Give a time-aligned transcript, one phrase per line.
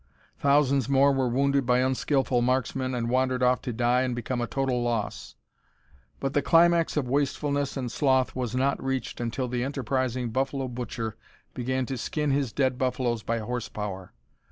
[0.39, 4.47] Thousands more were wounded by unskillful marksmen and wandered off to die and become a
[4.47, 5.35] total loss.
[6.19, 11.17] But the climax of wastefulness and sloth was not reached until the enterprising buffalo butcher
[11.53, 14.11] began to skin his dead buffaloes by horse power.